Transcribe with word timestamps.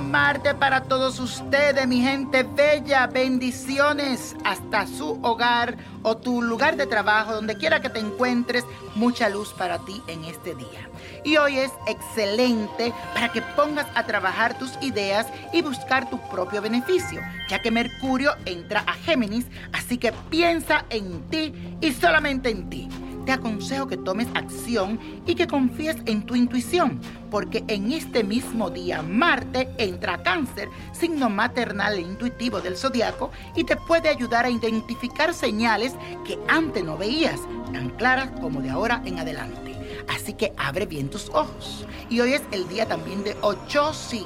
Marte 0.00 0.54
para 0.54 0.82
todos 0.82 1.18
ustedes, 1.20 1.86
mi 1.86 2.02
gente 2.02 2.42
bella. 2.42 3.06
Bendiciones 3.06 4.36
hasta 4.44 4.86
su 4.86 5.18
hogar 5.22 5.76
o 6.02 6.16
tu 6.16 6.42
lugar 6.42 6.76
de 6.76 6.86
trabajo, 6.86 7.34
donde 7.34 7.56
quiera 7.56 7.80
que 7.80 7.88
te 7.88 8.00
encuentres. 8.00 8.64
Mucha 8.94 9.28
luz 9.28 9.54
para 9.54 9.78
ti 9.78 10.02
en 10.08 10.24
este 10.24 10.54
día. 10.54 10.88
Y 11.24 11.36
hoy 11.38 11.58
es 11.58 11.72
excelente 11.86 12.92
para 13.14 13.32
que 13.32 13.42
pongas 13.42 13.86
a 13.94 14.04
trabajar 14.04 14.58
tus 14.58 14.72
ideas 14.82 15.26
y 15.52 15.62
buscar 15.62 16.10
tu 16.10 16.20
propio 16.28 16.60
beneficio, 16.60 17.20
ya 17.48 17.60
que 17.62 17.70
Mercurio 17.70 18.32
entra 18.44 18.80
a 18.86 18.92
Géminis, 18.92 19.46
así 19.72 19.98
que 19.98 20.12
piensa 20.30 20.84
en 20.90 21.22
ti 21.30 21.54
y 21.80 21.92
solamente 21.92 22.50
en 22.50 22.68
ti 22.68 22.88
te 23.26 23.32
aconsejo 23.32 23.88
que 23.88 23.96
tomes 23.96 24.28
acción 24.34 24.98
y 25.26 25.34
que 25.34 25.48
confíes 25.48 25.96
en 26.06 26.24
tu 26.24 26.36
intuición, 26.36 27.00
porque 27.30 27.64
en 27.66 27.92
este 27.92 28.22
mismo 28.22 28.70
día 28.70 29.02
Marte 29.02 29.68
entra 29.78 30.22
cáncer, 30.22 30.68
signo 30.92 31.28
maternal 31.28 31.94
e 31.94 32.02
intuitivo 32.02 32.60
del 32.60 32.76
zodiaco, 32.76 33.32
y 33.56 33.64
te 33.64 33.76
puede 33.76 34.08
ayudar 34.08 34.46
a 34.46 34.50
identificar 34.50 35.34
señales 35.34 35.94
que 36.24 36.38
antes 36.48 36.84
no 36.84 36.96
veías, 36.96 37.40
tan 37.72 37.90
claras 37.90 38.30
como 38.40 38.62
de 38.62 38.70
ahora 38.70 39.02
en 39.04 39.18
adelante. 39.18 39.74
Así 40.08 40.34
que 40.34 40.52
abre 40.56 40.86
bien 40.86 41.10
tus 41.10 41.28
ojos. 41.30 41.84
Y 42.08 42.20
hoy 42.20 42.34
es 42.34 42.42
el 42.52 42.68
día 42.68 42.86
también 42.86 43.24
de 43.24 43.36
Ochosi, 43.42 44.24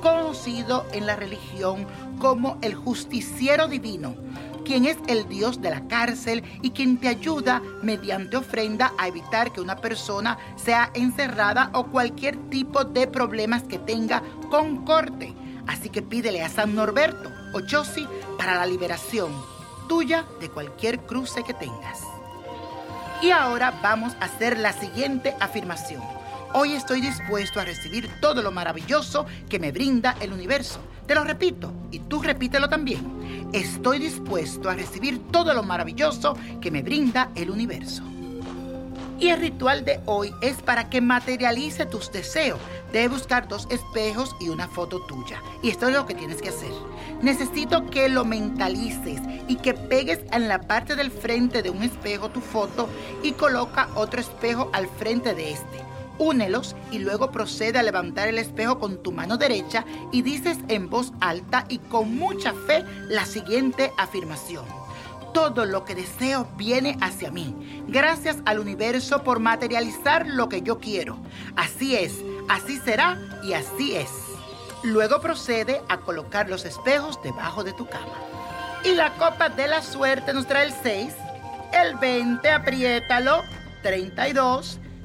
conocido 0.00 0.86
en 0.92 1.04
la 1.04 1.14
religión 1.14 1.86
como 2.18 2.56
el 2.62 2.74
justiciero 2.74 3.68
divino 3.68 4.14
quien 4.70 4.84
es 4.84 4.98
el 5.08 5.28
Dios 5.28 5.60
de 5.60 5.68
la 5.68 5.88
cárcel 5.88 6.44
y 6.62 6.70
quien 6.70 6.96
te 6.96 7.08
ayuda 7.08 7.60
mediante 7.82 8.36
ofrenda 8.36 8.92
a 8.98 9.08
evitar 9.08 9.52
que 9.52 9.60
una 9.60 9.74
persona 9.74 10.38
sea 10.54 10.92
encerrada 10.94 11.70
o 11.72 11.86
cualquier 11.86 12.36
tipo 12.50 12.84
de 12.84 13.08
problemas 13.08 13.64
que 13.64 13.80
tenga 13.80 14.22
con 14.48 14.84
corte. 14.84 15.34
Así 15.66 15.88
que 15.88 16.02
pídele 16.02 16.44
a 16.44 16.48
San 16.48 16.76
Norberto 16.76 17.32
o 17.52 17.62
Chosi 17.62 18.06
para 18.38 18.54
la 18.54 18.64
liberación 18.64 19.32
tuya 19.88 20.24
de 20.38 20.48
cualquier 20.48 21.00
cruce 21.00 21.42
que 21.42 21.52
tengas. 21.52 21.98
Y 23.22 23.32
ahora 23.32 23.76
vamos 23.82 24.12
a 24.20 24.26
hacer 24.26 24.56
la 24.56 24.72
siguiente 24.72 25.34
afirmación. 25.40 26.19
Hoy 26.52 26.72
estoy 26.72 27.00
dispuesto 27.00 27.60
a 27.60 27.64
recibir 27.64 28.10
todo 28.20 28.42
lo 28.42 28.50
maravilloso 28.50 29.24
que 29.48 29.60
me 29.60 29.70
brinda 29.70 30.16
el 30.20 30.32
universo. 30.32 30.80
Te 31.06 31.14
lo 31.14 31.22
repito 31.22 31.72
y 31.92 32.00
tú 32.00 32.20
repítelo 32.20 32.68
también. 32.68 33.48
Estoy 33.52 34.00
dispuesto 34.00 34.68
a 34.68 34.74
recibir 34.74 35.20
todo 35.30 35.54
lo 35.54 35.62
maravilloso 35.62 36.36
que 36.60 36.72
me 36.72 36.82
brinda 36.82 37.30
el 37.36 37.50
universo. 37.50 38.02
Y 39.20 39.28
el 39.28 39.38
ritual 39.38 39.84
de 39.84 40.00
hoy 40.06 40.34
es 40.42 40.60
para 40.60 40.90
que 40.90 41.00
materialice 41.00 41.86
tus 41.86 42.10
deseos. 42.10 42.58
Debes 42.92 43.10
buscar 43.10 43.46
dos 43.46 43.68
espejos 43.70 44.34
y 44.40 44.48
una 44.48 44.66
foto 44.66 44.98
tuya. 45.06 45.40
Y 45.62 45.70
esto 45.70 45.86
es 45.86 45.94
lo 45.94 46.04
que 46.04 46.16
tienes 46.16 46.42
que 46.42 46.48
hacer. 46.48 46.72
Necesito 47.22 47.86
que 47.90 48.08
lo 48.08 48.24
mentalices 48.24 49.20
y 49.46 49.54
que 49.54 49.74
pegues 49.74 50.18
en 50.32 50.48
la 50.48 50.62
parte 50.62 50.96
del 50.96 51.12
frente 51.12 51.62
de 51.62 51.70
un 51.70 51.84
espejo 51.84 52.30
tu 52.30 52.40
foto 52.40 52.88
y 53.22 53.32
coloca 53.32 53.88
otro 53.94 54.20
espejo 54.20 54.68
al 54.72 54.88
frente 54.88 55.32
de 55.36 55.52
este 55.52 55.90
únelos 56.20 56.76
y 56.92 56.98
luego 56.98 57.32
procede 57.32 57.78
a 57.78 57.82
levantar 57.82 58.28
el 58.28 58.38
espejo 58.38 58.78
con 58.78 59.02
tu 59.02 59.10
mano 59.10 59.38
derecha 59.38 59.84
y 60.12 60.22
dices 60.22 60.58
en 60.68 60.88
voz 60.88 61.12
alta 61.20 61.64
y 61.68 61.78
con 61.78 62.16
mucha 62.16 62.52
fe 62.52 62.84
la 63.08 63.24
siguiente 63.24 63.92
afirmación. 63.98 64.64
Todo 65.32 65.64
lo 65.64 65.84
que 65.84 65.94
deseo 65.94 66.46
viene 66.56 66.98
hacia 67.00 67.30
mí. 67.30 67.84
Gracias 67.88 68.38
al 68.44 68.58
universo 68.58 69.22
por 69.22 69.40
materializar 69.40 70.26
lo 70.26 70.48
que 70.48 70.62
yo 70.62 70.78
quiero. 70.78 71.18
Así 71.56 71.96
es, 71.96 72.14
así 72.48 72.78
será 72.78 73.18
y 73.42 73.54
así 73.54 73.96
es. 73.96 74.10
Luego 74.82 75.20
procede 75.20 75.80
a 75.88 75.98
colocar 75.98 76.48
los 76.48 76.64
espejos 76.64 77.22
debajo 77.22 77.64
de 77.64 77.72
tu 77.72 77.86
cama. 77.86 78.14
Y 78.84 78.94
la 78.94 79.14
copa 79.14 79.48
de 79.50 79.68
la 79.68 79.82
suerte 79.82 80.32
nos 80.32 80.46
trae 80.46 80.66
el 80.66 80.72
6, 80.72 81.14
el 81.72 81.96
20, 81.96 82.50
apriétalo, 82.50 83.42
32, 83.82 84.78